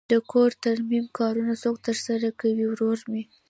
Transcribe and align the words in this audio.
د 0.11 0.13
کور 0.31 0.49
ترمیم 0.65 1.05
کارونه 1.17 1.53
څوک 1.63 1.75
ترسره 1.87 2.29
کوی؟ 2.39 2.63
ورور 2.69 2.99
می 3.11 3.23